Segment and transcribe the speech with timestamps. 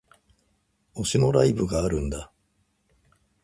[0.95, 2.31] 推しのライブがあるんだ